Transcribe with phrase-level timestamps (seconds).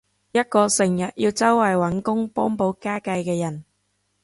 [0.31, 3.63] 一個成日要周圍搵工幫補家計嘅人